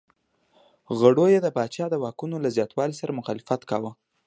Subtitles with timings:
[0.99, 3.91] غړو یې د پاچا د واکونو له زیاتوالي سره مخالفت کاوه.